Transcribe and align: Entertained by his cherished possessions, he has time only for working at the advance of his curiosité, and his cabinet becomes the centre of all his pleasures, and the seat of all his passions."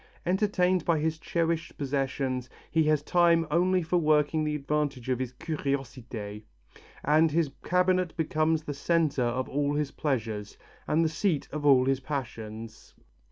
Entertained 0.25 0.83
by 0.83 0.97
his 0.97 1.19
cherished 1.19 1.77
possessions, 1.77 2.49
he 2.71 2.85
has 2.85 3.03
time 3.03 3.45
only 3.51 3.83
for 3.83 3.97
working 3.99 4.39
at 4.41 4.45
the 4.45 4.55
advance 4.55 4.97
of 4.97 5.19
his 5.19 5.31
curiosité, 5.33 6.41
and 7.03 7.29
his 7.29 7.51
cabinet 7.63 8.17
becomes 8.17 8.63
the 8.63 8.73
centre 8.73 9.21
of 9.21 9.47
all 9.47 9.75
his 9.75 9.91
pleasures, 9.91 10.57
and 10.87 11.05
the 11.05 11.07
seat 11.07 11.47
of 11.51 11.67
all 11.67 11.85
his 11.85 11.99
passions." 11.99 12.95